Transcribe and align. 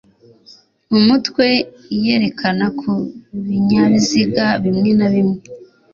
Umutwe 0.97 1.45
iyerekana 1.95 2.65
ku 2.79 2.91
binyabiziga 3.45 4.45
bimwe 4.63 4.91
na 4.99 5.07
bimwe 5.13 5.39